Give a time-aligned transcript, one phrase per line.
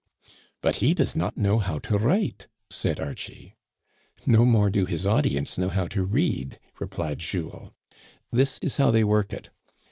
[0.63, 3.55] "But he does not know how to write," said Archie.
[4.25, 7.69] "No more do his audience know how to read," re plied Jules.
[8.31, 9.51] This is how they work it.